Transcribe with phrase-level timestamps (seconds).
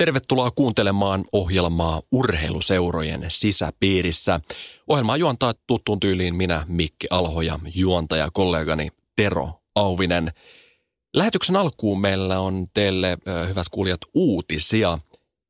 [0.00, 4.40] Tervetuloa kuuntelemaan ohjelmaa Urheiluseurojen sisäpiirissä.
[4.88, 10.32] Ohjelmaa juontaa tuttuun tyyliin minä, Mikki Alho ja juontaja kollegani Tero Auvinen.
[11.14, 14.98] Lähetyksen alkuun meillä on teille, hyvät kuulijat, uutisia.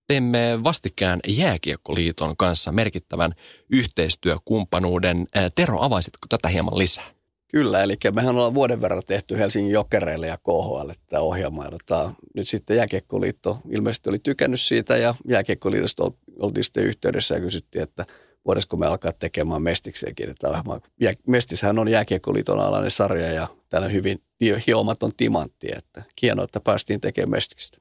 [0.09, 3.33] Teemme vastikään Jääkiekkoliiton kanssa merkittävän
[3.73, 5.27] yhteistyökumppanuuden.
[5.55, 7.20] Tero, avaisitko tätä hieman lisää?
[7.53, 11.65] Kyllä, eli mehän ollaan vuoden verran tehty Helsingin Jokereille ja KHL tätä ohjelmaa.
[11.65, 17.41] Ja tota, nyt sitten Jääkiekkoliitto ilmeisesti oli tykännyt siitä ja Jääkiekkoliitosta oltiin sitten yhteydessä ja
[17.41, 18.07] kysyttiin, että
[18.47, 20.81] voisiko me alkaa tekemään Mestikseenkin tätä ohjelmaa.
[21.27, 24.19] Mestishän on Jääkiekkoliiton alainen sarja ja täällä hyvin
[24.67, 27.79] hiomaton timantti, että hienoa, että päästiin tekemään Mestiksestä.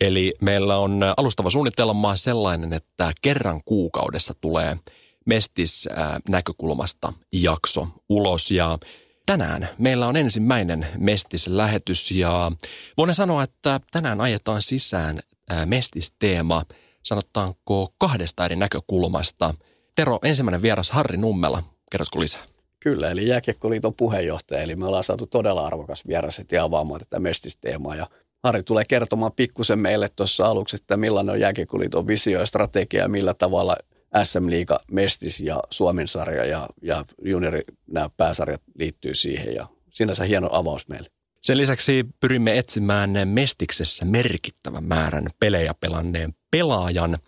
[0.00, 4.76] Eli meillä on alustava suunnitelma sellainen, että kerran kuukaudessa tulee–
[5.26, 5.88] Mestis
[6.30, 8.78] näkökulmasta jakso ulos ja
[9.26, 12.52] tänään meillä on ensimmäinen Mestis-lähetys ja
[12.98, 15.20] voin sanoa, että tänään ajetaan sisään
[15.66, 16.62] Mestis-teema,
[17.02, 19.54] sanotaanko kahdesta eri näkökulmasta.
[19.94, 22.42] Tero, ensimmäinen vieras Harri Nummela, kerrotko lisää?
[22.80, 27.96] Kyllä, eli Jääkiekkoliiton puheenjohtaja, eli me ollaan saatu todella arvokas vieras ja avaamaan tätä Mestis-teemaa
[27.96, 28.06] ja
[28.42, 33.34] Harri tulee kertomaan pikkusen meille tuossa aluksi, että millainen on Jääkiekkoliiton visio ja strategia millä
[33.34, 33.76] tavalla
[34.22, 40.24] SM Liiga, Mestis ja Suomen sarja ja, ja juniori, nämä pääsarjat liittyy siihen ja sinänsä
[40.24, 41.10] hieno avaus meille.
[41.42, 47.18] Sen lisäksi pyrimme etsimään Mestiksessä merkittävän määrän pelejä pelanneen pelaajan,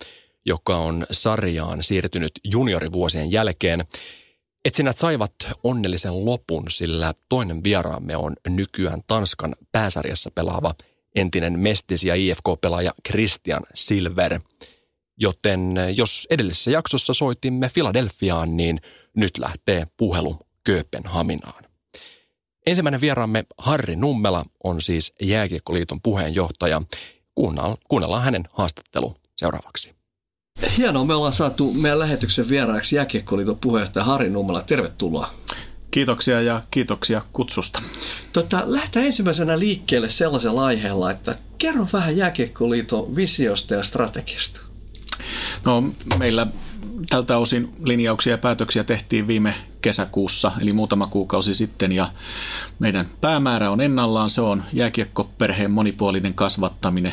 [0.46, 3.84] joka on sarjaan siirtynyt juniorivuosien jälkeen.
[4.64, 10.74] Etsinnät saivat onnellisen lopun, sillä toinen vieraamme on nykyään Tanskan pääsarjassa pelaava
[11.14, 14.41] entinen Mestis- ja IFK-pelaaja Christian Silver–
[15.20, 18.80] Joten eh, jos edellisessä jaksossa soitimme Filadelfiaan, niin
[19.16, 21.64] nyt lähtee puhelu Kööpenhaminaan.
[22.66, 26.82] Ensimmäinen vieraamme Harri Nummela on siis Jääkiekkoliiton puheenjohtaja.
[27.88, 29.94] Kuunnellaan hänen haastattelu seuraavaksi.
[30.76, 34.62] Hienoa, me ollaan saatu meidän lähetyksen vieraaksi Jääkiekkoliiton puheenjohtaja Harri Nummela.
[34.62, 35.34] Tervetuloa.
[35.91, 37.82] Kiitoksia ja kiitoksia kutsusta.
[38.32, 44.73] Tota, lähdetään ensimmäisenä liikkeelle sellaisella aiheella, että kerro vähän Jääkiekkoliiton visiosta ja strategiasta.
[45.64, 45.82] No
[46.19, 46.47] meillä
[47.10, 52.10] tältä osin linjauksia ja päätöksiä tehtiin viime kesäkuussa, eli muutama kuukausi sitten, ja
[52.78, 57.12] meidän päämäärä on ennallaan, se on jääkiekkoperheen monipuolinen kasvattaminen.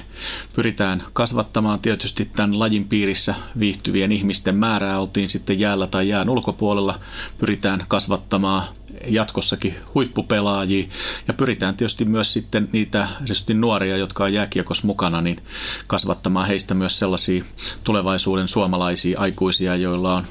[0.56, 7.00] Pyritään kasvattamaan tietysti tämän lajin piirissä viihtyvien ihmisten määrää, oltiin sitten jäällä tai jään ulkopuolella,
[7.38, 8.64] pyritään kasvattamaan
[9.08, 10.88] jatkossakin huippupelaajia
[11.28, 13.08] ja pyritään tietysti myös sitten niitä
[13.54, 15.44] nuoria, jotka on jääkiekos mukana, niin
[15.88, 17.44] kasvattamaan heistä myös sellaisia
[17.84, 20.26] tulevaisuuden suomalaisia aikuisia, joilla on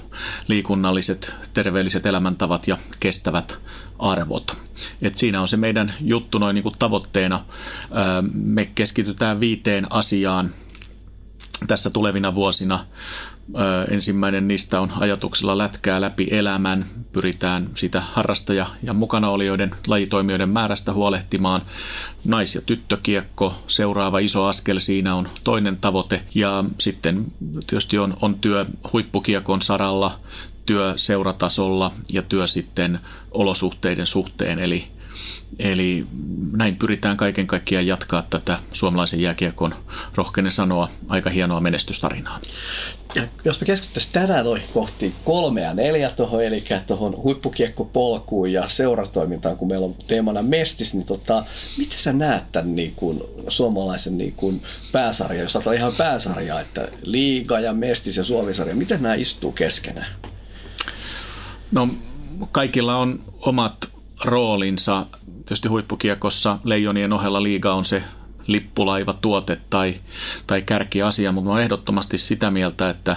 [0.48, 3.58] liikunnalliset, terveelliset elämäntavat ja kestävät
[3.98, 4.56] arvot.
[5.02, 7.44] Et siinä on se meidän juttu noin niin kuin tavoitteena.
[8.32, 10.54] Me keskitytään viiteen asiaan
[11.66, 12.86] tässä tulevina vuosina.
[13.90, 16.86] Ensimmäinen niistä on ajatuksella lätkää läpi elämän.
[17.12, 21.62] Pyritään sitä harrastaja- ja mukanaolijoiden lajitoimijoiden määrästä huolehtimaan.
[22.24, 26.22] Nais- ja tyttökiekko, seuraava iso askel siinä on toinen tavoite.
[26.34, 27.24] Ja sitten
[27.66, 30.18] tietysti on, on työ huippukiekon saralla,
[30.66, 33.00] työ seuratasolla ja työ sitten
[33.30, 34.58] olosuhteiden suhteen.
[34.58, 34.88] Eli
[35.58, 36.06] Eli
[36.52, 39.74] näin pyritään kaiken kaikkiaan jatkaa tätä suomalaisen jääkiekon,
[40.14, 42.40] rohkeinen sanoa, aika hienoa menestystarinaa.
[43.14, 48.68] Ja jos me keskittäisiin tänään noihin kohti kolme ja neljä tuohon, eli tuohon huippukiekkopolkuun ja
[48.68, 51.44] seuratoimintaan, kun meillä on teemana mestis, niin tota,
[51.78, 56.88] miten sä näet tämän niin kuin, suomalaisen niin kuin, pääsarjan, jos ajatellaan ihan pääsarjaa, että
[57.02, 60.14] liiga ja mestis ja suomisarja, miten nämä istuu keskenään?
[61.72, 61.88] No
[62.52, 63.90] kaikilla on omat
[64.24, 65.06] roolinsa.
[65.26, 68.02] Tietysti huippukiekossa leijonien ohella liiga on se
[68.46, 70.00] lippulaiva tuote tai,
[70.46, 73.16] tai kärkiasia, mutta olen ehdottomasti sitä mieltä, että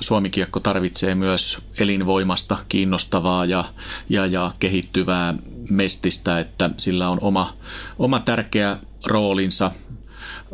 [0.00, 3.64] Suomikiekko tarvitsee myös elinvoimasta, kiinnostavaa ja,
[4.08, 5.34] ja, ja kehittyvää
[5.70, 7.54] mestistä, että sillä on oma,
[7.98, 9.70] oma tärkeä roolinsa.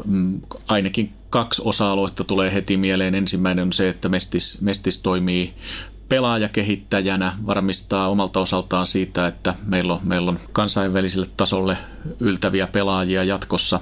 [0.04, 3.14] Mm, ainakin kaksi osa-aluetta tulee heti mieleen.
[3.14, 5.54] Ensimmäinen on se, että Mestis, Mestis toimii
[6.10, 11.76] pelaajakehittäjänä varmistaa omalta osaltaan siitä, että meillä on, meillä on kansainväliselle tasolle
[12.20, 13.80] yltäviä pelaajia jatkossa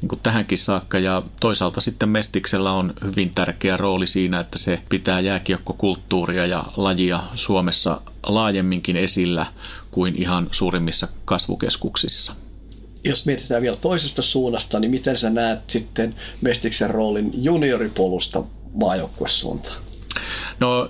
[0.00, 0.98] niin kuin tähänkin saakka.
[0.98, 7.22] Ja toisaalta sitten Mestiksellä on hyvin tärkeä rooli siinä, että se pitää jääkiekkokulttuuria ja lajia
[7.34, 9.46] Suomessa laajemminkin esillä
[9.90, 12.32] kuin ihan suurimmissa kasvukeskuksissa.
[13.04, 18.42] Jos mietitään vielä toisesta suunnasta, niin miten sä näet sitten Mestiksen roolin junioripolusta
[18.74, 19.76] maajoukkuesuuntaan?
[20.60, 20.88] No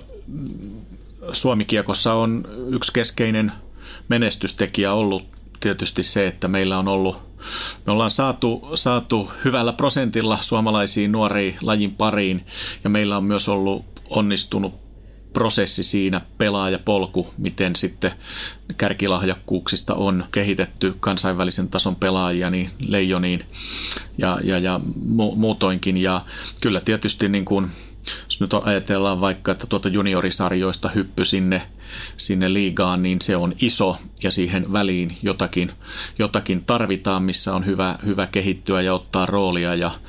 [1.33, 3.51] Suomikiekossa on yksi keskeinen
[4.07, 5.23] menestystekijä ollut
[5.59, 7.31] tietysti se, että meillä on ollut
[7.85, 12.45] me ollaan saatu, saatu hyvällä prosentilla suomalaisiin nuoriin lajin pariin
[12.83, 14.81] ja meillä on myös ollut onnistunut
[15.33, 18.11] prosessi siinä, pelaajapolku, miten sitten
[18.77, 23.45] kärkilahjakkuuksista on kehitetty kansainvälisen tason pelaajia niin leijoniin
[24.17, 25.97] ja, ja, ja mu- muutoinkin.
[25.97, 26.25] Ja
[26.61, 27.71] kyllä tietysti niin kuin
[28.25, 31.61] jos nyt ajatellaan vaikka, että tuota juniorisarjoista hyppy sinne,
[32.17, 35.71] sinne liigaan, niin se on iso ja siihen väliin jotakin,
[36.19, 39.75] jotakin tarvitaan, missä on hyvä, hyvä kehittyä ja ottaa roolia.
[39.75, 39.99] Ja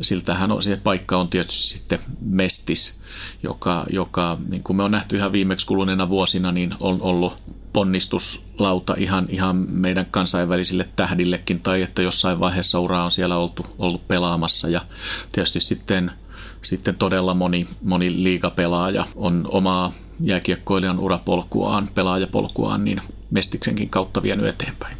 [0.00, 3.00] siltähän on, se paikka on tietysti sitten mestis,
[3.42, 7.36] joka, joka niin kuin me on nähty ihan viimeksi kuluneena vuosina, niin on ollut
[7.72, 11.60] ponnistuslauta ihan, ihan meidän kansainvälisille tähdillekin.
[11.60, 14.68] Tai että jossain vaiheessa uraa on siellä oltu, ollut pelaamassa.
[14.68, 14.84] Ja
[15.32, 16.10] tietysti sitten–
[16.68, 23.00] sitten todella moni, moni liigapelaaja on omaa jääkiekkoilijan urapolkuaan, pelaajapolkuaan, niin
[23.30, 24.96] Mestiksenkin kautta vienyt eteenpäin.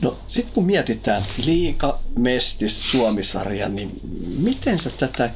[0.00, 3.96] No sitten kun mietitään liika, Mestis, Suomisarja, niin
[4.38, 5.30] miten sä tätä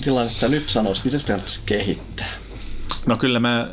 [0.00, 2.32] tilannetta nyt sanoisit, miten sitä kehittää?
[3.06, 3.68] No kyllä mä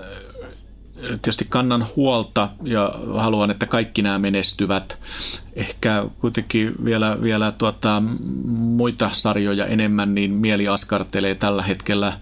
[1.02, 4.98] tietysti kannan huolta ja haluan, että kaikki nämä menestyvät.
[5.56, 8.04] Ehkä kuitenkin vielä, vielä tuota,
[8.46, 12.18] muita sarjoja enemmän, niin mieli askartelee tällä hetkellä ö,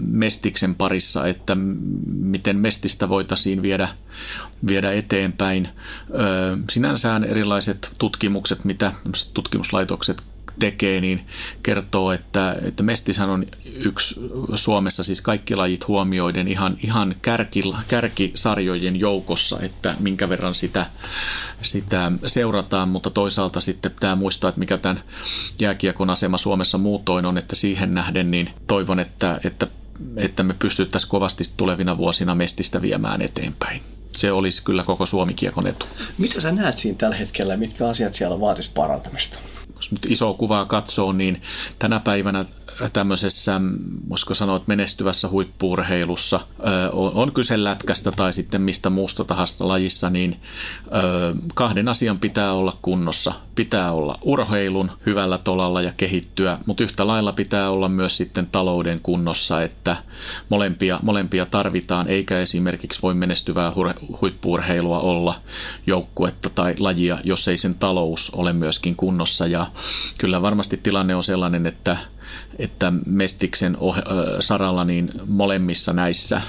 [0.00, 1.56] Mestiksen parissa, että
[2.06, 3.88] miten Mestistä voitaisiin viedä,
[4.66, 5.68] viedä eteenpäin.
[6.10, 8.92] Ö, sinänsä erilaiset tutkimukset, mitä
[9.34, 10.22] tutkimuslaitokset
[10.58, 11.26] tekee, niin
[11.62, 14.20] kertoo, että, että Mestishän on yksi
[14.54, 20.86] Suomessa siis kaikki lajit huomioiden ihan, ihan kärki, kärkisarjojen joukossa, että minkä verran sitä,
[21.62, 25.02] sitä seurataan, mutta toisaalta sitten pitää muistaa, että mikä tämän
[25.58, 29.66] jääkiekon asema Suomessa muutoin on, että siihen nähden niin toivon, että, että,
[30.16, 33.82] että me pystyttäisiin kovasti tulevina vuosina Mestistä viemään eteenpäin
[34.16, 35.86] se olisi kyllä koko Suomi-kiekon etu.
[36.18, 39.38] Mitä sä näet siinä tällä hetkellä, mitkä asiat siellä vaatisi parantamista?
[39.90, 41.42] Nyt isoa kuvaa katsoo, niin
[41.78, 42.44] tänä päivänä
[42.92, 43.60] tämmöisessä,
[44.08, 46.40] voisiko sanoa, että menestyvässä huippuurheilussa
[46.92, 50.36] on kyse lätkästä tai sitten mistä muusta tahansa lajissa, niin
[51.54, 53.32] kahden asian pitää olla kunnossa.
[53.54, 59.00] Pitää olla urheilun hyvällä tolalla ja kehittyä, mutta yhtä lailla pitää olla myös sitten talouden
[59.02, 59.96] kunnossa, että
[60.48, 63.72] molempia, molempia tarvitaan, eikä esimerkiksi voi menestyvää
[64.20, 65.40] huippuurheilua olla
[65.86, 69.46] joukkuetta tai lajia, jos ei sen talous ole myöskin kunnossa.
[69.46, 69.66] Ja
[70.18, 71.96] kyllä varmasti tilanne on sellainen, että
[72.58, 74.02] että Mestiksen oh-
[74.40, 76.40] saralla niin molemmissa näissä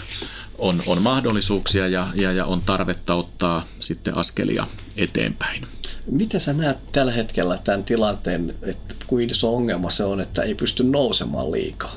[0.58, 4.68] on, on mahdollisuuksia ja, ja, ja on tarvetta ottaa sitten askelia
[4.98, 5.68] eteenpäin.
[6.12, 10.56] Miten sä näet tällä hetkellä tämän tilanteen, että kuin iso ongelma se on, että ei
[10.56, 11.96] pysty nousemaan liikaa?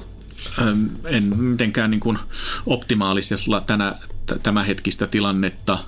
[1.04, 2.18] En mitenkään niin kuin
[2.66, 3.94] optimaalisella tänä,
[4.42, 5.78] tämänhetkistä tilannetta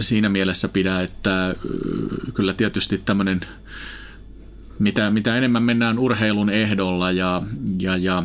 [0.00, 1.54] siinä mielessä pidä, että
[2.34, 3.40] kyllä tietysti tämmöinen
[4.78, 7.42] mitä, mitä enemmän mennään urheilun ehdolla ja,
[7.78, 8.24] ja, ja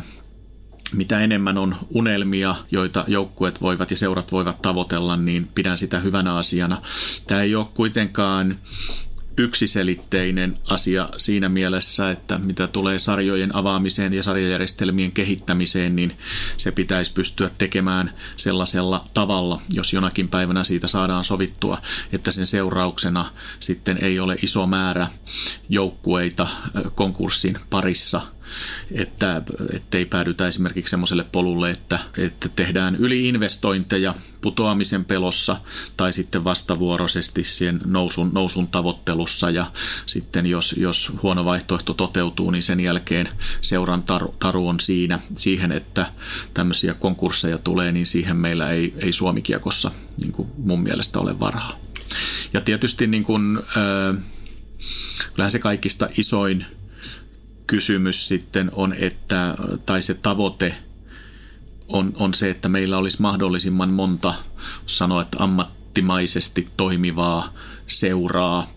[0.94, 6.34] mitä enemmän on unelmia, joita joukkueet voivat ja seurat voivat tavoitella, niin pidän sitä hyvänä
[6.34, 6.82] asiana.
[7.26, 8.58] Tämä ei ole kuitenkaan
[9.36, 16.16] yksiselitteinen asia siinä mielessä, että mitä tulee sarjojen avaamiseen ja sarjajärjestelmien kehittämiseen, niin
[16.56, 21.78] se pitäisi pystyä tekemään sellaisella tavalla, jos jonakin päivänä siitä saadaan sovittua,
[22.12, 25.08] että sen seurauksena sitten ei ole iso määrä
[25.68, 26.46] joukkueita
[26.94, 28.20] konkurssin parissa–
[28.92, 29.42] että
[29.72, 35.56] ettei päädytä esimerkiksi semmoiselle polulle, että, että tehdään yliinvestointeja putoamisen pelossa
[35.96, 39.72] tai sitten vastavuoroisesti siihen nousun, nousun tavoittelussa ja
[40.06, 43.28] sitten jos, jos huono vaihtoehto toteutuu, niin sen jälkeen
[43.60, 46.12] seuran taru, taru on siinä, siihen, että
[46.54, 51.78] tämmöisiä konkursseja tulee, niin siihen meillä ei, ei Suomikiekossa niin kuin mun mielestä ole varaa.
[52.52, 54.22] Ja tietysti niin kuin, äh,
[55.34, 56.66] kyllähän se kaikista isoin
[57.66, 59.54] kysymys sitten on, että,
[59.86, 60.74] tai se tavoite
[61.88, 64.34] on, on se, että meillä olisi mahdollisimman monta,
[64.86, 67.52] sanoa, että ammattimaisesti toimivaa
[67.86, 68.70] seuraa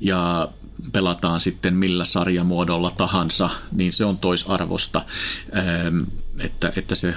[0.00, 0.48] ja
[0.92, 5.04] pelataan sitten millä sarjamuodolla tahansa, niin se on toisarvosta,
[6.38, 7.14] että, että se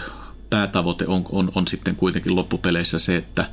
[0.49, 3.49] päätavoite on, on, on sitten kuitenkin loppupeleissä se, että,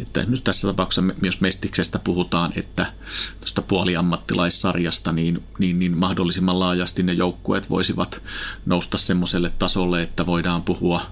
[0.00, 2.92] että nyt tässä tapauksessa myös Mestiksestä puhutaan, että
[3.40, 8.22] tuosta puoliammattilaissarjasta niin, niin, niin mahdollisimman laajasti ne joukkueet voisivat
[8.66, 11.06] nousta semmoiselle tasolle, että voidaan puhua,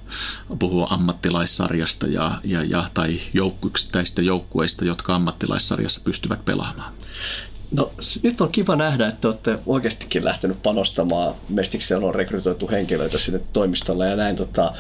[0.59, 6.93] puhua ammattilaissarjasta ja, ja, ja tai joukkueista joukkueista, jotka ammattilaissarjassa pystyvät pelaamaan.
[7.71, 11.35] No nyt on kiva nähdä, että olette oikeastikin lähtenyt panostamaan.
[11.49, 14.37] Mestikseen on rekrytoitu henkilöitä sinne toimistolle ja näin.
[14.37, 14.73] Tota,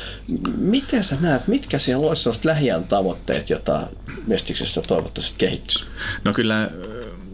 [0.56, 3.87] miten sä näet, mitkä siellä olisi sellaiset lähiän tavoitteet, joita
[4.26, 5.85] Mestiksessä toivottavasti kehittyisi?
[6.25, 6.70] No kyllä,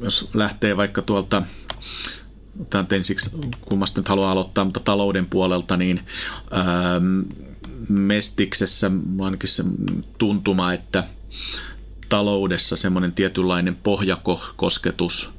[0.02, 1.42] jos lähtee vaikka tuolta
[2.70, 6.00] Tämä ensiksi kulmasta nyt haluaa aloittaa, mutta talouden puolelta, niin
[6.52, 7.20] ähm,
[7.88, 9.64] Mestiksessä ainakin se
[10.18, 11.04] tuntuma, että
[12.08, 15.30] taloudessa semmoinen tietynlainen pohjakosketus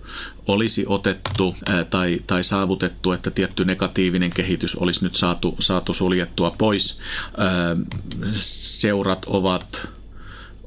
[0.47, 1.55] olisi otettu
[1.89, 6.99] tai, tai saavutettu, että tietty negatiivinen kehitys olisi nyt saatu, saatu suljettua pois.
[8.35, 9.89] Seurat ovat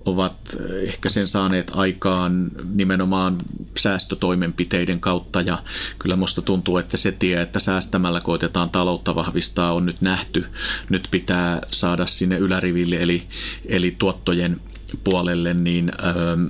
[0.05, 3.37] ovat ehkä sen saaneet aikaan nimenomaan
[3.79, 5.63] säästötoimenpiteiden kautta ja
[5.99, 10.47] kyllä musta tuntuu, että se tie, että säästämällä koitetaan taloutta vahvistaa on nyt nähty.
[10.89, 13.23] Nyt pitää saada sinne yläriville eli,
[13.67, 14.61] eli tuottojen
[15.05, 16.47] puolelle niin ähm,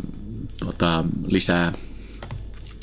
[0.67, 1.73] tota, lisää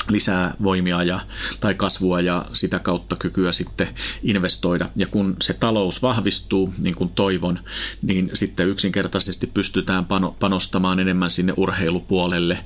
[0.09, 1.19] lisää voimia ja,
[1.59, 3.87] tai kasvua ja sitä kautta kykyä sitten
[4.23, 4.89] investoida.
[4.95, 7.59] Ja kun se talous vahvistuu, niin kuin toivon,
[8.01, 10.05] niin sitten yksinkertaisesti pystytään
[10.39, 12.57] panostamaan enemmän sinne urheilupuolelle.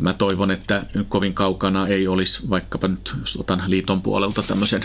[0.00, 4.84] Mä toivon, että kovin kaukana ei olisi vaikkapa nyt otan liiton puolelta tämmöisen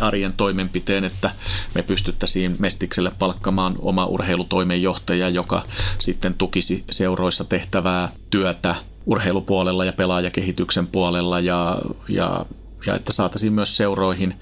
[0.00, 1.30] arjen toimenpiteen, että
[1.74, 5.64] me pystyttäisiin Mestikselle palkkamaan oma urheilutoimenjohtaja, joka
[5.98, 8.74] sitten tukisi seuroissa tehtävää työtä
[9.06, 12.46] urheilupuolella ja pelaajakehityksen puolella ja, ja,
[12.86, 14.34] ja että saataisiin myös seuroihin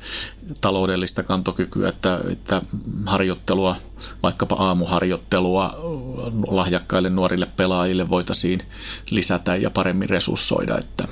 [0.61, 2.62] taloudellista kantokykyä, että, että
[3.07, 3.76] harjoittelua,
[4.23, 5.75] vaikkapa aamuharjoittelua
[6.47, 8.62] lahjakkaille nuorille pelaajille voitaisiin
[9.11, 10.78] lisätä ja paremmin resurssoida.
[10.78, 11.09] Että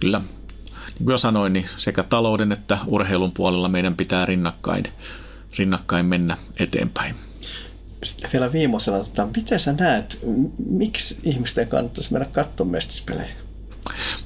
[0.00, 4.84] kyllä, niin kuin jo sanoin, niin sekä talouden että urheilun puolella meidän pitää rinnakkain,
[5.58, 7.31] rinnakkain mennä eteenpäin
[8.02, 10.18] sitten vielä viimeisenä, että miten sä näet,
[10.70, 13.42] miksi ihmisten kannattaisi mennä katsomaan mestispelejä?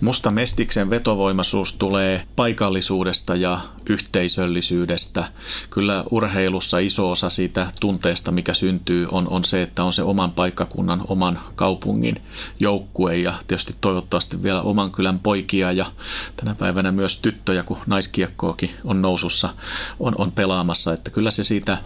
[0.01, 5.25] Musta Mestiksen vetovoimaisuus tulee paikallisuudesta ja yhteisöllisyydestä.
[5.71, 10.33] Kyllä urheilussa iso osa siitä tunteesta, mikä syntyy, on, on se, että on se oman
[10.33, 12.23] paikkakunnan, oman kaupungin
[12.61, 15.93] joukkue ja tietysti toivottavasti vielä oman kylän poikia ja
[16.37, 19.55] tänä päivänä myös tyttöjä, kun naiskiekkoakin on nousussa,
[20.01, 20.93] on, on pelaamassa.
[20.93, 21.79] Että kyllä se siitä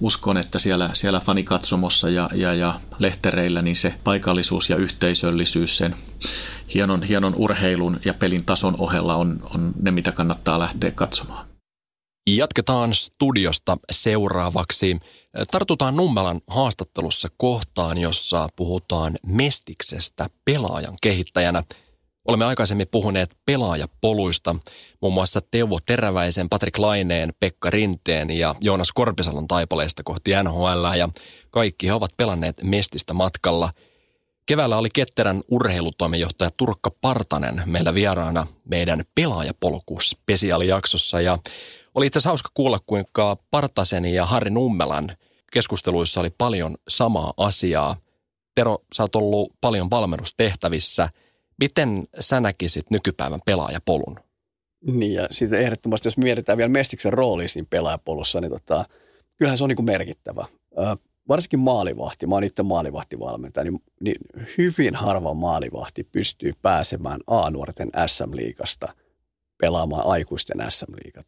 [0.00, 5.96] uskon, että siellä, siellä fanikatsomossa ja, ja, ja lehtereillä niin se paikallisuus ja yhteisöllisyys sen
[6.74, 11.46] hienon, hienon urheilun ja pelin tason ohella on, on ne, mitä kannattaa lähteä katsomaan.
[12.26, 15.00] Jatketaan studiosta seuraavaksi.
[15.50, 21.62] Tartutaan Nummelan haastattelussa kohtaan, jossa puhutaan Mestiksestä pelaajan kehittäjänä–
[22.28, 24.56] Olemme aikaisemmin puhuneet pelaajapoluista,
[25.00, 31.08] muun muassa Teuvo Teräväisen, Patrik Laineen, Pekka Rinteen ja Joonas Korpisalon taipaleista kohti NHL ja
[31.50, 33.70] kaikki he ovat pelanneet Mestistä matkalla.
[34.46, 41.38] Keväällä oli ketterän urheilutoimenjohtaja Turkka Partanen meillä vieraana meidän pelaajapolku spesiaalijaksossa ja
[41.94, 45.16] oli itse asiassa hauska kuulla, kuinka Partasen ja Harri Nummelan
[45.52, 47.96] keskusteluissa oli paljon samaa asiaa.
[48.54, 51.08] Tero, sä oot ollut paljon valmennustehtävissä–
[51.60, 54.20] Miten sä näkisit nykypäivän pelaajapolun?
[54.86, 58.84] Niin ja sitten ehdottomasti, jos mietitään vielä Mestiksen rooli siinä pelaajapolussa, niin tota,
[59.36, 60.46] kyllähän se on niin merkittävä.
[60.78, 60.96] Ö,
[61.28, 64.16] varsinkin maalivahti, mä oon itse maalivahtivalmentaja, niin, niin
[64.58, 68.94] hyvin harva maalivahti pystyy pääsemään A-nuorten SM-liigasta
[69.60, 71.26] pelaamaan aikuisten SM-liigat.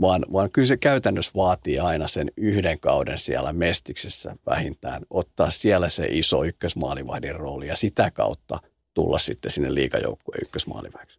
[0.00, 5.88] Vaan, vaan kyllä se käytännössä vaatii aina sen yhden kauden siellä Mestiksessä vähintään, ottaa siellä
[5.88, 8.60] se iso ykkösmaalivahdin rooli ja sitä kautta
[9.00, 11.18] tulla sitten sinne liikajoukkueen ykkösmaaliväksi.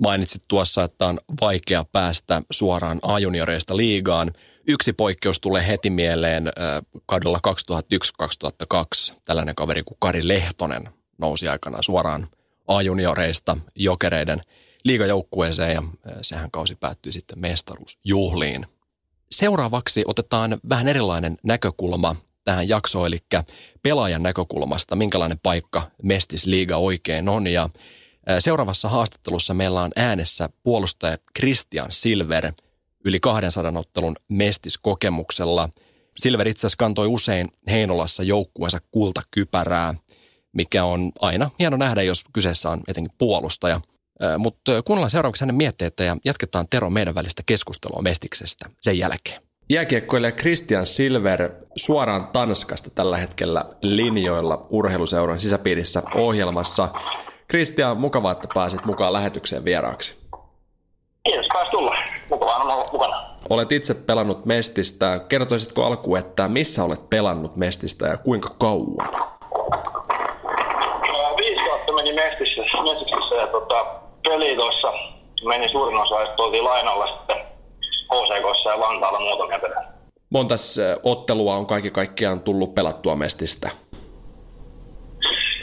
[0.00, 4.32] Mainitsit tuossa, että on vaikea päästä suoraan A-junioreista liigaan.
[4.68, 6.44] Yksi poikkeus tulee heti mieleen
[7.06, 7.38] kaudella
[9.12, 9.14] 2001-2002.
[9.24, 10.88] Tällainen kaveri kuin Kari Lehtonen
[11.18, 12.28] nousi aikana suoraan
[12.68, 14.40] A-junioreista jokereiden
[14.84, 15.82] liigajoukkueeseen ja
[16.22, 18.66] sehän kausi päättyi sitten mestaruusjuhliin.
[19.30, 23.18] Seuraavaksi otetaan vähän erilainen näkökulma tähän jaksoon, eli
[23.82, 27.46] pelaajan näkökulmasta, minkälainen paikka Mestisliiga oikein on.
[27.46, 27.68] Ja
[28.38, 32.52] seuraavassa haastattelussa meillä on äänessä puolustaja Christian Silver
[33.04, 35.68] yli 200 ottelun Mestis-kokemuksella.
[36.18, 39.94] Silver itse asiassa kantoi usein Heinolassa joukkueensa kultakypärää,
[40.52, 43.80] mikä on aina hieno nähdä, jos kyseessä on etenkin puolustaja.
[44.38, 49.42] Mutta kuunnellaan seuraavaksi hänen mietteitä ja jatketaan Tero meidän välistä keskustelua Mestiksestä sen jälkeen.
[49.72, 56.88] Jääkiekkoilija Christian Silver suoraan Tanskasta tällä hetkellä linjoilla urheiluseuran sisäpiirissä ohjelmassa.
[57.50, 60.18] Christian, mukavaa, että pääsit mukaan lähetykseen vieraaksi.
[61.24, 61.94] Kiitos, pääs tulla.
[62.30, 63.16] Mukavaa on olla mukana.
[63.50, 65.20] Olet itse pelannut Mestistä.
[65.28, 69.12] Kertoisitko alkuun, että missä olet pelannut Mestistä ja kuinka kauan?
[71.08, 73.86] No, viisi kautta meni Mestissä, Mestiksessä ja tota,
[74.22, 74.92] peli tuossa
[75.48, 77.51] meni suurin osa, että oltiin lainalla sitten
[78.04, 79.82] HCKssa ja Vantaalla muutamia pelejä.
[80.30, 83.70] Montas ottelua on kaikki kaikkiaan tullut pelattua Mestistä?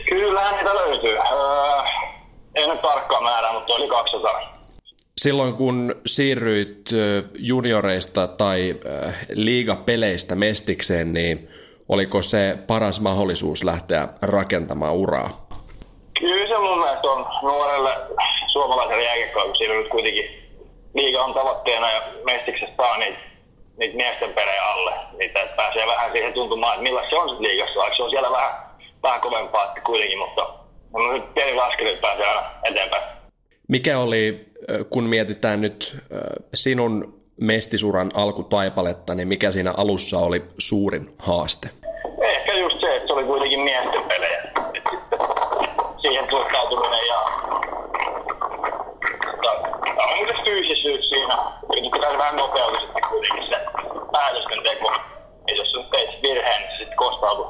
[0.09, 1.17] Kyllähän niitä löytyy.
[1.17, 1.81] Öö,
[2.55, 4.59] ei nyt tarkkaa määrää, mutta oli 200.
[5.17, 6.89] Silloin kun siirryit
[7.35, 8.75] junioreista tai
[9.33, 11.49] liigapeleistä Mestikseen, niin
[11.89, 15.47] oliko se paras mahdollisuus lähteä rakentamaan uraa?
[16.19, 17.89] Kyllä se mun mielestä on nuorelle
[18.51, 20.48] suomalaiselle jääkiekkoille, kun siinä nyt kuitenkin
[20.93, 23.19] liiga on tavoitteena ja Mestiksessä saa niitä,
[23.77, 24.93] niitä miesten pereen alle.
[25.17, 28.09] Niitä, että pääsee vähän siihen tuntumaan, että millä se on sitten liigassa, vaikka se on
[28.09, 28.51] siellä vähän,
[29.03, 30.49] vähän kovempaa kuitenkin, mutta
[30.93, 33.03] no, nyt pieni askel pääsee aina eteenpäin.
[33.67, 34.45] Mikä oli,
[34.89, 35.97] kun mietitään nyt
[36.53, 41.69] sinun mestisuran alkutaipaletta, niin mikä siinä alussa oli suurin haaste?
[42.21, 44.43] Ehkä just se, että se oli kuitenkin miesten pelejä.
[46.01, 47.19] siihen suhtautuminen ja
[49.95, 50.19] tämä on
[50.89, 51.37] fyysisyys siinä.
[51.69, 53.65] Niin pitäisi vähän nopeutua sitten kuitenkin se
[54.11, 54.91] päätösten teko.
[55.47, 57.45] Ja jos sun teit virheen, niin se sitten kostautuu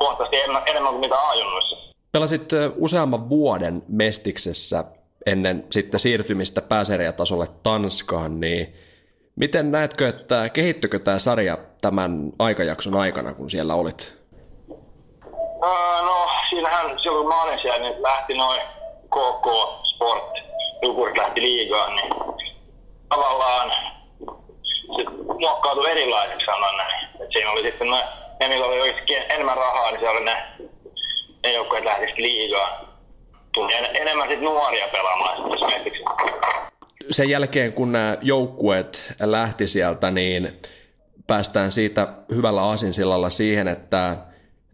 [0.00, 1.76] huomattavasti enemmän, kuin mitä ajunnoissa.
[2.12, 4.84] Pelasit useamman vuoden Mestiksessä
[5.26, 8.74] ennen sitten siirtymistä pääsarjatasolle Tanskaan, niin
[9.36, 14.18] miten näetkö, että kehittykö tämä sarja tämän aikajakson aikana, kun siellä olit?
[16.02, 18.60] No, siinähän silloin kun mä olin siellä, niin lähti noin
[19.04, 19.46] KK
[19.94, 20.32] Sport,
[20.82, 22.12] Jukurit lähti liigaan, niin
[23.08, 23.72] tavallaan
[24.96, 25.04] se
[25.40, 27.04] muokkautui erilaiseksi sanon näin.
[27.20, 28.04] Et siinä oli sitten ne,
[28.40, 30.42] ne millä oli oikeasti enemmän rahaa, niin se oli ne,
[31.42, 32.88] ne joukkueet lähti liigaan
[33.58, 36.02] tuli en, enemmän sit nuoria pelaamaan esimerkiksi.
[37.10, 40.60] Sen jälkeen, kun nämä joukkueet lähti sieltä, niin
[41.26, 44.16] päästään siitä hyvällä aasinsillalla siihen, että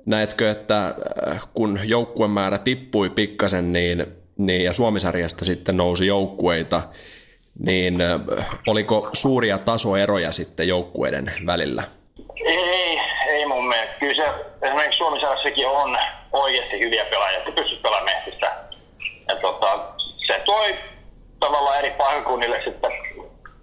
[0.06, 0.94] näetkö, että
[1.28, 6.82] äh, kun joukkuemäärä tippui pikkasen niin, niin, ja Suomisarjasta sitten nousi joukkueita,
[7.58, 7.98] niin
[8.66, 11.82] oliko suuria tasoeroja sitten joukkueiden välillä?
[12.46, 13.94] Ei, ei mun mielestä.
[14.00, 15.98] Kyllä se esimerkiksi Suomisarjassakin on
[16.32, 18.52] oikeasti hyviä pelaajia, että pystyt pelaamaan mestistä
[19.28, 19.78] ja tota,
[20.26, 20.74] se toi
[21.40, 22.90] tavallaan eri paikkakunnille sitten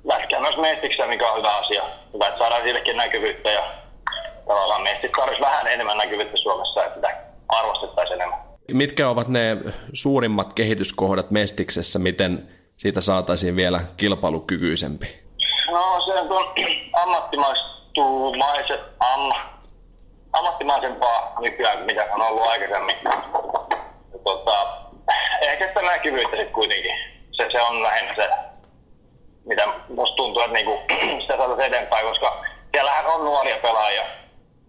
[0.03, 1.83] läskää myös mestikseen, mikä on hyvä asia.
[2.13, 3.73] Hyvä, että saadaan sillekin näkyvyyttä ja
[4.47, 8.39] tavallaan mestit tarvitsisi vähän enemmän näkyvyyttä Suomessa, että sitä arvostettaisiin enemmän.
[8.73, 9.57] Mitkä ovat ne
[9.93, 12.49] suurimmat kehityskohdat Mestiksessä, miten
[12.81, 15.21] siitä saataisiin vielä kilpailukykyisempi?
[15.71, 16.29] No se on
[16.93, 19.31] ammattimaistumaiset, am,
[20.33, 22.95] ammattimaisempaa nykyään, mitä on ollut aikaisemmin.
[24.23, 24.67] Tota,
[25.41, 26.91] ehkä sitä näkyvyyttä sitten kuitenkin.
[27.31, 28.29] Se, se on lähinnä se,
[29.45, 30.81] mitä musta tuntuu, että niinku,
[31.21, 34.05] sitä saataisiin eteenpäin, koska siellähän on nuoria pelaajia,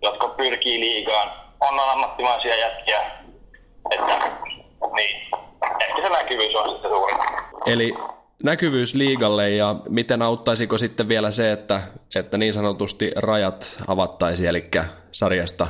[0.02, 1.32] jotka pyrkii liigaan.
[1.60, 3.00] On ammattimaisia jätkiä,
[3.90, 4.30] että
[4.94, 5.30] niin,
[5.80, 7.18] ehkä se näkyvyys on sitten suurin.
[7.66, 7.94] Eli
[8.42, 11.82] näkyvyys liigalle ja miten auttaisiko sitten vielä se, että,
[12.14, 14.70] että niin sanotusti rajat avattaisiin, eli
[15.12, 15.66] sarjasta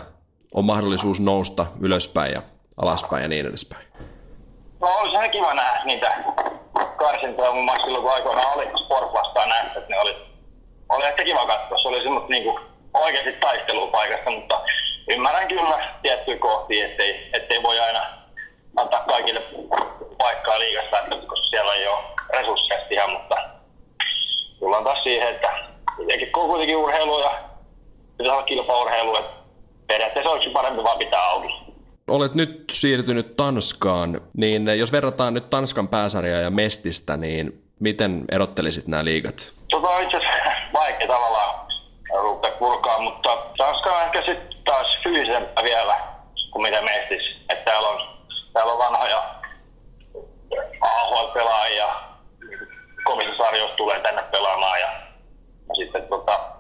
[0.55, 2.43] on mahdollisuus nousta ylöspäin ja
[2.77, 3.87] alaspäin ja niin edespäin?
[4.81, 6.25] No olisi ihan kiva nähdä niitä
[6.97, 7.53] karsintoja.
[7.53, 10.17] Mun mielestä silloin kun aikoinaan oli Sport vastaan näistä, että ne oli,
[10.89, 11.79] oli ehkä kiva katsoa.
[11.79, 12.61] Se oli semmoista niinku
[12.95, 14.61] oikeasti taistelua paikasta, mutta
[15.09, 18.22] ymmärrän kyllä tiettyjä kohtia, ettei, ettei voi aina
[18.77, 19.43] antaa kaikille
[20.19, 21.99] paikkaa liikasta, että koska siellä ei ole
[22.33, 23.37] resursseja ihan, mutta
[24.59, 25.49] tullaan taas siihen, että
[25.97, 27.43] kuitenkin, kuitenkin urheilu ja
[28.17, 29.33] pitäisi olla kilpaurheilu, että
[29.87, 31.73] periaatteessa olisi parempi vaan pitää auki
[32.09, 38.87] olet nyt siirtynyt Tanskaan, niin jos verrataan nyt Tanskan pääsarjaa ja Mestistä, niin miten erottelisit
[38.87, 39.53] nämä liigat?
[39.71, 41.67] Tota on itse asiassa vaikea tavallaan
[42.23, 45.97] rupea purkaa, mutta Tanska on ehkä sitten taas fyysisempää vielä
[46.51, 47.37] kuin mitä Mestis.
[47.49, 48.01] Että täällä on,
[48.53, 49.35] täällä on vanhoja
[50.81, 51.89] AHL-pelaajia,
[53.05, 54.89] komissa sarjoissa tulee tänne pelaamaan ja,
[55.69, 56.53] ja sitten tota,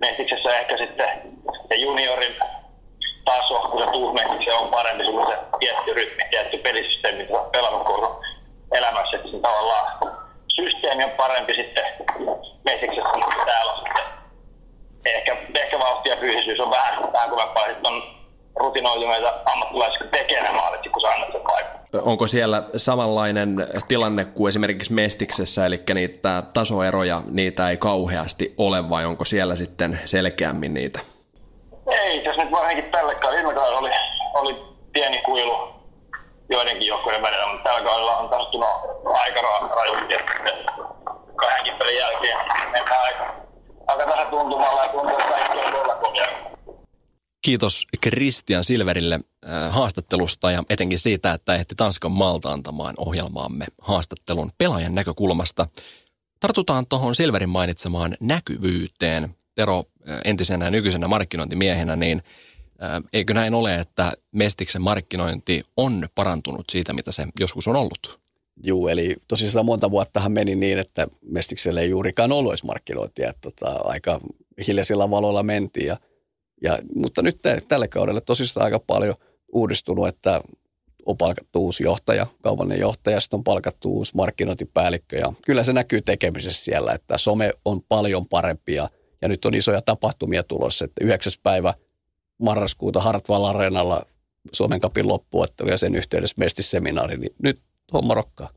[0.00, 1.36] Mestiksessä ehkä sitten
[1.68, 2.36] se juniorin
[3.24, 7.52] taso, kun se tuusmeksi se on parempi, sulla se tietty rytmi, tietty pelisysteemi, mitä olet
[7.52, 8.22] pelannut koko
[8.72, 9.86] elämässä, että tavallaan
[10.54, 11.84] systeemi on parempi sitten
[12.64, 14.04] mesiksessä, mutta täällä on sitten.
[15.04, 18.13] Ehkä, ehkä vauhti ja fyysisyys on vähän, vähän kovempaa, sitten on
[18.64, 21.74] rutinoituneita ammattilaisia, ne maalit, kun sä annat sen paikan.
[22.02, 29.04] Onko siellä samanlainen tilanne kuin esimerkiksi Mestiksessä, eli niitä tasoeroja, niitä ei kauheasti ole, vai
[29.04, 31.00] onko siellä sitten selkeämmin niitä?
[31.90, 33.90] Ei, jos nyt varsinkin tällä kaudella, viime oli,
[34.34, 35.74] oli pieni kuilu
[36.48, 38.68] joidenkin joukkojen välillä, mutta tällä kaudella on tasottunut
[39.22, 39.40] aika
[39.76, 40.32] rajusti, että
[41.36, 42.38] kahdenkin pelin jälkeen
[42.72, 43.34] mennään aika,
[43.86, 46.53] aika tässä tuntumalla ja tuntuu, että kaikki on tuolla.
[47.44, 54.50] Kiitos Christian Silverille äh, haastattelusta ja etenkin siitä, että ehti Tanskan maalta antamaan ohjelmaamme haastattelun
[54.58, 55.66] pelaajan näkökulmasta.
[56.40, 59.34] Tartutaan tuohon Silverin mainitsemaan näkyvyyteen.
[59.54, 62.22] Tero äh, entisenä ja nykyisenä markkinointimiehenä, niin
[62.82, 68.20] äh, eikö näin ole, että Mestiksen markkinointi on parantunut siitä, mitä se joskus on ollut?
[68.62, 73.34] Juu, eli tosissaan monta vuottahan meni niin, että Mestikselle ei juurikaan ollut edes markkinointia.
[73.40, 74.20] Tota, aika
[74.66, 75.96] hiljaisilla valoilla mentiin ja–
[76.62, 77.38] ja, mutta nyt
[77.68, 79.14] tälle kaudelle tosissaan aika paljon
[79.52, 80.40] uudistunut, että
[81.06, 86.02] on palkattu uusi johtaja, kaupallinen johtaja, sitten on palkattu uusi markkinointipäällikkö ja kyllä se näkyy
[86.02, 88.88] tekemisessä siellä, että some on paljon parempi ja,
[89.22, 91.32] nyt on isoja tapahtumia tulossa, että 9.
[91.42, 91.74] päivä
[92.38, 94.06] marraskuuta Hartwall Areenalla
[94.52, 97.58] Suomen kapin loppuottelu ja sen yhteydessä mestisseminaari, niin nyt
[97.92, 98.48] homma rokkaa.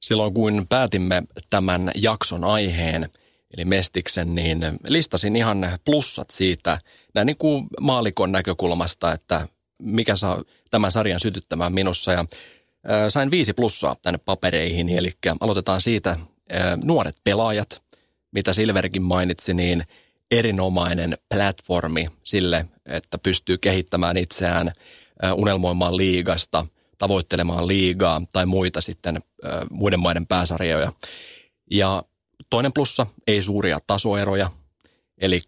[0.00, 3.08] Silloin kun päätimme tämän jakson aiheen,
[3.56, 6.78] eli Mestiksen, niin listasin ihan plussat siitä
[7.16, 9.48] näin niin kuin maalikon näkökulmasta, että
[9.82, 12.12] mikä saa tämän sarjan sytyttämään minussa.
[12.12, 12.24] Ja
[13.08, 16.16] sain viisi plussaa tänne papereihin, eli aloitetaan siitä
[16.84, 17.82] nuoret pelaajat,
[18.32, 19.82] mitä Silverkin mainitsi, niin
[20.30, 24.72] erinomainen platformi sille, että pystyy kehittämään itseään,
[25.34, 26.66] unelmoimaan liigasta,
[26.98, 29.20] tavoittelemaan liigaa tai muita sitten
[29.70, 30.92] muiden maiden pääsarjoja.
[31.70, 32.02] Ja
[32.50, 34.50] Toinen plussa, ei suuria tasoeroja,
[35.18, 35.42] eli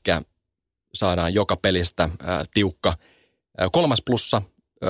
[0.98, 2.08] saadaan joka pelistä
[2.54, 2.94] tiukka.
[3.72, 4.42] Kolmas plussa,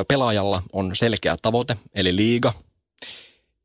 [0.08, 2.52] pelaajalla on selkeä tavoite, eli liiga.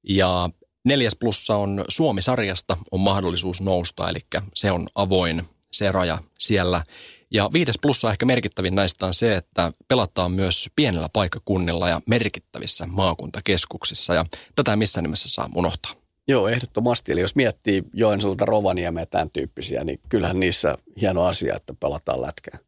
[0.10, 0.50] Ja
[0.86, 4.20] neljäs plussa on Suomi-sarjasta on mahdollisuus nousta, eli
[4.56, 6.84] se on avoin se raja siellä.
[7.32, 12.88] Ja viides plussa ehkä merkittävin näistä on se, että pelataan myös pienellä paikkakunnilla ja merkittävissä
[12.88, 14.14] maakuntakeskuksissa.
[14.14, 14.26] Ja
[14.56, 16.03] tätä missään nimessä saa unohtaa.
[16.28, 17.12] Joo, ehdottomasti.
[17.12, 22.60] Eli jos miettii Joensuulta Rovaniemeä tämän tyyppisiä, niin kyllähän niissä hieno asia, että pelataan lätkää.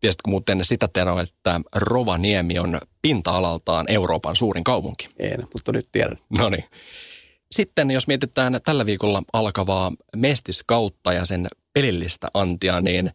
[0.00, 5.08] Tiesitkö muuten sitä, Tero, että Rovaniemi on pinta-alaltaan Euroopan suurin kaupunki?
[5.18, 6.18] En, mutta nyt tiedän.
[6.38, 6.64] No niin.
[7.52, 13.10] Sitten jos mietitään tällä viikolla alkavaa mestiskautta ja sen pelillistä antia, niin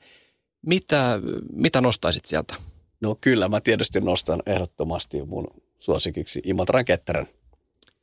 [0.66, 1.20] mitä,
[1.54, 2.56] mitä nostaisit sieltä?
[3.02, 5.48] No kyllä, mä tietysti nostan ehdottomasti mun
[5.80, 7.28] suosikiksi Imatran Ketterän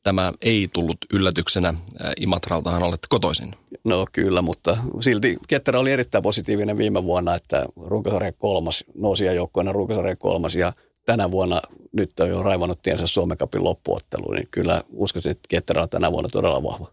[0.03, 1.73] tämä ei tullut yllätyksenä.
[2.21, 3.55] Imatraltahan olet kotoisin.
[3.83, 9.71] No kyllä, mutta silti Ketterä oli erittäin positiivinen viime vuonna, että runkosarjan kolmas, nousi joukkoina
[9.71, 10.73] runkosarjan kolmas ja
[11.05, 11.61] tänä vuonna
[11.91, 16.11] nyt on jo raivannut tiensä Suomen kapin loppuotteluun, niin kyllä uskoisin, että Ketterä on tänä
[16.11, 16.87] vuonna todella vahva.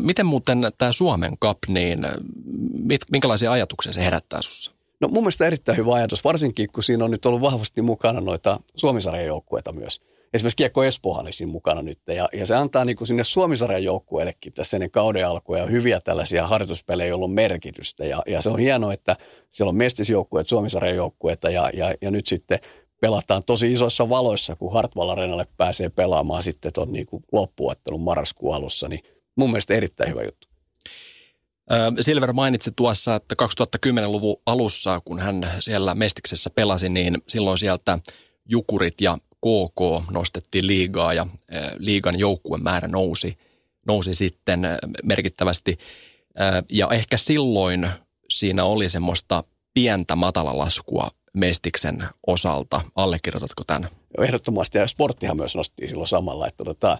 [0.00, 2.06] Miten muuten tämä Suomen Cup, niin
[3.10, 4.72] minkälaisia ajatuksia se herättää sinussa?
[5.00, 8.60] No mun mielestä erittäin hyvä ajatus, varsinkin kun siinä on nyt ollut vahvasti mukana noita
[8.76, 10.00] Suomisarjan joukkueita myös
[10.34, 11.98] esimerkiksi Kiekko Espoohan siinä mukana nyt.
[12.06, 16.00] Ja, ja se antaa niin kuin sinne Suomisarjan joukkueellekin tässä ennen kauden alkua ja hyviä
[16.00, 18.04] tällaisia harjoituspelejä, joilla on merkitystä.
[18.04, 19.16] Ja, ja se on hienoa, että
[19.50, 22.58] siellä on mestisjoukkueet, Suomisarjan joukkueita ja, ja, ja nyt sitten
[23.00, 28.88] pelataan tosi isoissa valoissa, kun Hartwall Arenalle pääsee pelaamaan sitten tuon niin loppuottelun marraskuun alussa.
[28.88, 29.00] Niin
[29.36, 30.48] mun mielestä erittäin hyvä juttu.
[32.00, 37.98] Silver mainitsi tuossa, että 2010-luvun alussa, kun hän siellä Mestiksessä pelasi, niin silloin sieltä
[38.48, 41.26] Jukurit ja KK nostettiin liigaa ja
[41.78, 43.38] liigan joukkueen määrä nousi,
[43.86, 44.60] nousi sitten
[45.02, 45.78] merkittävästi.
[46.70, 47.88] Ja ehkä silloin
[48.28, 52.80] siinä oli semmoista pientä matalalaskua Mestiksen osalta.
[52.96, 53.88] Allekirjoitatko tämän?
[54.18, 56.98] Ehdottomasti, ja sporttihan myös nosti silloin samalla, että tota,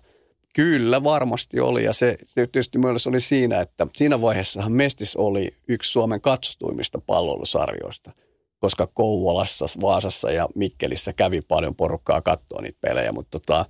[0.54, 5.56] kyllä varmasti oli, ja se, se tietysti myös oli siinä, että siinä vaiheessahan Mestis oli
[5.68, 8.12] yksi Suomen katsotuimmista palvelusarjoista–
[8.64, 13.66] koska Kouvolassa, Vaasassa ja Mikkelissä kävi paljon porukkaa katsoa niitä pelejä, mutta tota,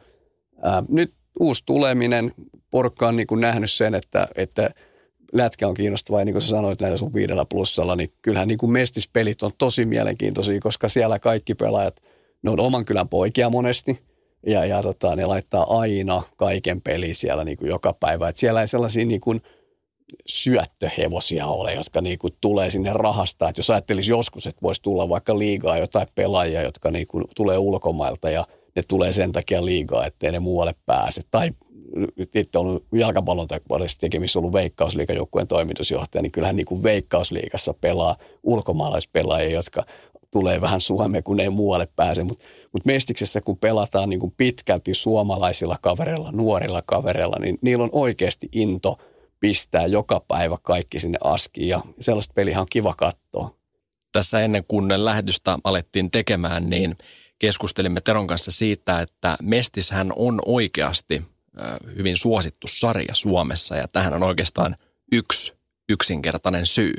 [0.62, 2.34] ää, nyt uusi tuleminen,
[2.70, 4.70] porukka on niin kuin nähnyt sen, että, että
[5.32, 8.58] lätkä on kiinnostava ja niin kuin sä sanoit näillä sun viidellä plussalla, niin kyllähän niin
[8.58, 11.96] kuin mestispelit on tosi mielenkiintoisia, koska siellä kaikki pelaajat,
[12.42, 14.00] ne on oman kylän poikia monesti
[14.46, 18.28] ja, ja tota, ne laittaa aina kaiken peli siellä niin kuin joka päivä.
[18.28, 19.42] Et siellä ei sellaisia niin kuin–
[20.26, 23.48] syöttöhevosia ole, jotka niin kuin tulee sinne rahasta.
[23.48, 27.58] Että jos ajattelisi joskus, että voisi tulla vaikka liigaa jotain pelaajia, jotka niin kuin tulee
[27.58, 28.46] ulkomailta ja
[28.76, 31.22] ne tulee sen takia liigaa, ettei ne muualle pääse.
[31.30, 31.50] Tai
[32.34, 33.46] itse on jalkapallon
[34.00, 39.84] tekemissä ollut Veikkausliigajoukkueen toimitusjohtaja, niin kyllähän niin kuin Veikkausliigassa pelaa ulkomaalaispelaajia, jotka
[40.30, 42.24] tulee vähän Suomeen, kun ei muualle pääse.
[42.24, 47.90] Mutta mut Mestiksessä, kun pelataan niin kuin pitkälti suomalaisilla kavereilla, nuorilla kavereilla, niin niillä on
[47.92, 48.98] oikeasti into
[49.44, 53.56] pistää joka päivä kaikki sinne askiin ja sellaista peliä on kiva katsoa.
[54.12, 56.96] Tässä ennen kuin lähetystä alettiin tekemään, niin
[57.38, 61.22] keskustelimme Teron kanssa siitä, että Mestishän on oikeasti
[61.96, 64.76] hyvin suosittu sarja Suomessa ja tähän on oikeastaan
[65.12, 65.52] yksi
[65.88, 66.94] yksinkertainen syy.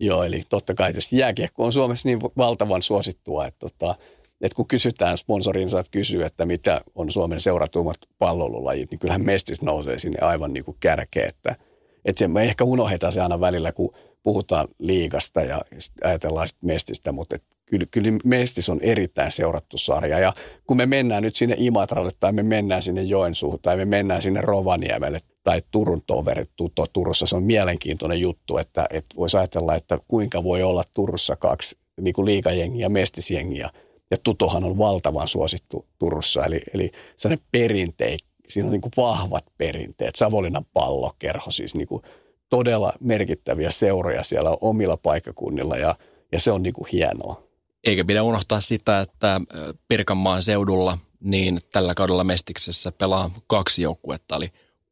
[0.00, 3.94] Joo, eli totta kai tietysti jääkiekko on Suomessa niin valtavan suosittua, että, tota,
[4.40, 9.62] että kun kysytään sponsorin, saat kysyä, että mitä on Suomen seuratummat pallolulajit, niin kyllähän mestis
[9.62, 11.69] nousee sinne aivan niin kuin kärkeen, että,
[12.04, 15.60] että se, me ehkä unohdetaan se aina välillä, kun puhutaan liigasta ja
[16.04, 20.18] ajatellaan sitten mestistä, mutta et kyllä, kyllä Mestis on erittäin seurattu sarja.
[20.18, 20.32] Ja
[20.66, 24.40] kun me mennään nyt sinne Imatralle tai me mennään sinne Joensuuhun tai me mennään sinne
[24.40, 26.50] Rovaniemelle tai Turun toverit
[26.92, 31.76] Turussa, se on mielenkiintoinen juttu, että, että voisi ajatella, että kuinka voi olla Turussa kaksi
[32.00, 33.70] niin kuin liikajengiä mestisjengiä.
[34.10, 39.44] Ja Tutohan on valtavan suosittu Turussa, eli, eli sellainen perinteik, siinä on niin kuin vahvat
[39.58, 40.16] perinteet.
[40.16, 42.02] Savolinan pallokerho, siis niin kuin
[42.48, 45.94] todella merkittäviä seuroja siellä omilla paikakunnilla ja,
[46.32, 47.42] ja se on niin kuin hienoa.
[47.84, 49.40] Eikä pidä unohtaa sitä, että
[49.88, 54.46] Pirkanmaan seudulla niin tällä kaudella Mestiksessä pelaa kaksi joukkuetta, eli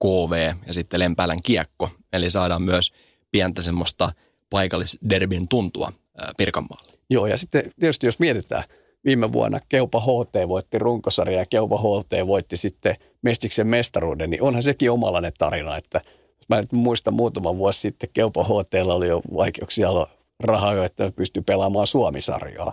[0.05, 1.91] KV ja sitten Lempäälän kiekko.
[2.13, 2.93] Eli saadaan myös
[3.31, 4.13] pientä semmoista
[4.51, 5.93] paikallisderbin tuntua
[6.37, 6.93] Pirkanmaalle.
[7.11, 8.65] Joo, ja sitten tietysti jos mietitään,
[9.05, 14.63] viime vuonna Keupa HT voitti runkosarja ja Keupa HT voitti sitten Mestiksen mestaruuden, niin onhan
[14.63, 16.01] sekin omalainen tarina, että
[16.49, 20.09] mä nyt muistan muutama vuosi sitten Keupa HT oli jo vaikeuksia olla
[20.41, 22.73] rahaa, että pystyi pelaamaan Suomisarjaa.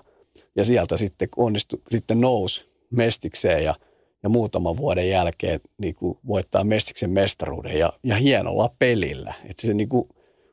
[0.56, 3.76] Ja sieltä sitten onnistui, sitten nousi Mestikseen ja,
[4.24, 9.34] ja muutaman vuoden jälkeen niin kuin voittaa Mestiksen mestaruuden ja, ja hienolla pelillä.
[9.50, 10.10] Että se niin kuin,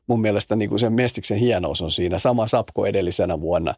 [0.07, 2.19] mun mielestä niin kuin sen Mestiksen hienous on siinä.
[2.19, 3.75] Sama Sapko edellisenä vuonna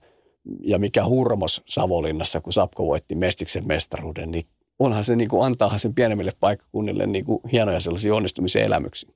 [0.64, 4.46] ja mikä hurmos Savolinnassa, kun Sapko voitti Mestiksen mestaruuden, niin
[4.80, 9.10] onhan se niin kuin, antaahan sen pienemmille paikkakunnille niin kuin hienoja sellaisia onnistumisen elämyksiä.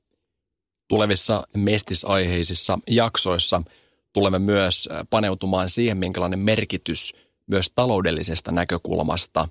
[0.87, 3.61] Tulevissa mestisaiheisissa jaksoissa–
[4.13, 7.15] tulemme myös paneutumaan siihen, minkälainen merkitys
[7.47, 9.47] myös taloudellisesta näkökulmasta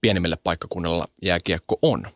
[0.00, 2.06] pienimmille paikkakunnilla jääkiekko on.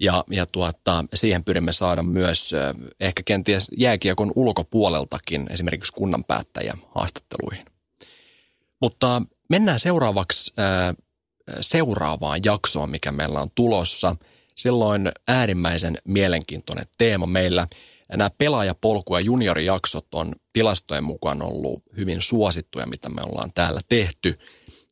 [0.00, 2.52] Ja, ja tuota, siihen pyrimme saada myös
[3.00, 7.66] ehkä kenties jääkiekon ulkopuoleltakin esimerkiksi kunnan päättäjä haastatteluihin.
[8.80, 10.96] Mutta mennään seuraavaksi äh,
[11.60, 14.16] seuraavaan jaksoon, mikä meillä on tulossa.
[14.56, 17.66] Silloin äärimmäisen mielenkiintoinen teema meillä–
[18.16, 24.34] nämä pelaajapolku- ja juniorijaksot on tilastojen mukaan ollut hyvin suosittuja, mitä me ollaan täällä tehty.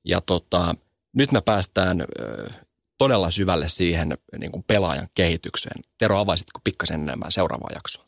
[0.05, 0.75] Ja tota,
[1.12, 2.05] nyt me päästään
[2.99, 5.81] todella syvälle siihen niin kuin pelaajan kehitykseen.
[5.99, 8.05] Tero, avaisitko pikkasen enemmän seuraavaa jaksoa?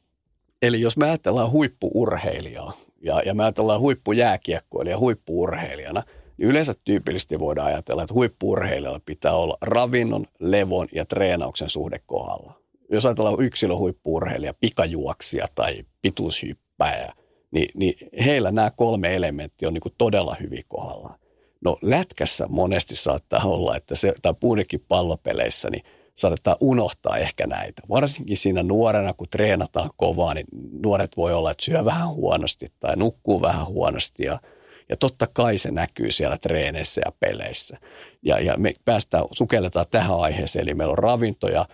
[0.62, 6.02] Eli jos me ajatellaan huippuurheilijaa ja, ja me ajatellaan huippujääkiekkoilija huippuurheilijana,
[6.38, 12.58] niin yleensä tyypillisesti voidaan ajatella, että huippuurheilijalla pitää olla ravinnon, levon ja treenauksen suhde kohdalla
[12.90, 17.12] jos ajatellaan yksilöhuippuurheilija, pikajuoksija tai pituushyppäjä,
[17.50, 21.18] niin, niin heillä nämä kolme elementtiä on niin todella hyvin kohdallaan.
[21.60, 25.82] No lätkässä monesti saattaa olla, että se, tai muidenkin pallopeleissä, niin
[26.14, 27.82] saattaa unohtaa ehkä näitä.
[27.88, 30.46] Varsinkin siinä nuorena, kun treenataan kovaa, niin
[30.82, 34.40] nuoret voi olla, että syö vähän huonosti tai nukkuu vähän huonosti ja,
[34.88, 37.78] ja totta kai se näkyy siellä treeneissä ja peleissä.
[38.22, 41.66] Ja, ja me päästään, sukelletaan tähän aiheeseen, eli meillä on ravinto ja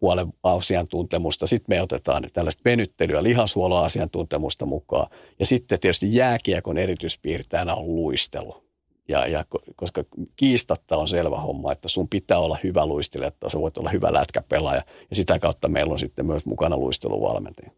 [0.00, 1.46] puolen asiantuntemusta.
[1.46, 5.10] Sitten me otetaan tällaista venyttelyä, lihashuolloasiantuntemusta mukaan.
[5.38, 8.62] Ja sitten tietysti jääkiekon erityispiirteenä on luistelu.
[9.08, 9.44] Ja, ja
[9.76, 10.04] koska
[10.36, 14.12] kiistatta on selvä homma, että sun pitää olla hyvä luistelija, että sä voit olla hyvä
[14.12, 14.82] lätkäpelaaja.
[15.10, 17.70] Ja sitä kautta meillä on sitten myös mukana luisteluvalmentaja.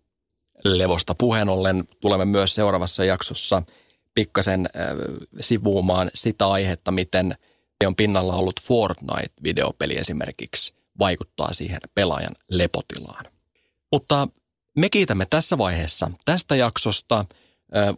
[0.64, 3.62] Levosta puheen ollen tulemme myös seuraavassa jaksossa
[4.14, 4.68] pikkasen
[5.40, 7.34] sivuumaan sitä aihetta, miten
[7.86, 13.24] on pinnalla ollut Fortnite-videopeli esimerkiksi– vaikuttaa siihen pelaajan lepotilaan.
[13.92, 14.28] Mutta
[14.78, 17.24] me kiitämme tässä vaiheessa tästä jaksosta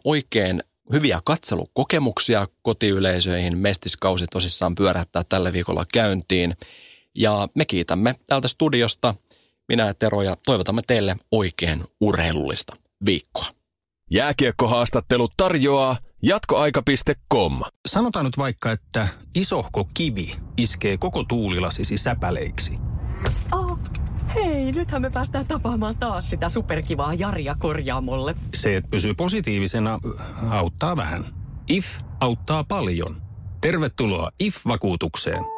[0.03, 3.57] oikein hyviä katselukokemuksia kotiyleisöihin.
[3.57, 6.53] Mestiskausi tosissaan pyörähtää tällä viikolla käyntiin.
[7.17, 9.15] Ja me kiitämme täältä studiosta,
[9.67, 13.45] minä ja Tero, ja toivotamme teille oikein urheilullista viikkoa.
[14.13, 17.61] Jääkiekkohaastattelut tarjoaa jatkoaika.com.
[17.85, 22.73] Sanotaan nyt vaikka, että isohko kivi iskee koko tuulilasisi säpäleiksi–
[23.51, 23.79] Oh,
[24.35, 28.35] hei, nythän me päästään tapaamaan taas sitä superkivaa Jaria korjaamolle.
[28.53, 29.99] Se, että pysyy positiivisena,
[30.49, 31.25] auttaa vähän.
[31.69, 31.85] IF
[32.19, 33.21] auttaa paljon.
[33.61, 35.52] Tervetuloa IF-vakuutukseen.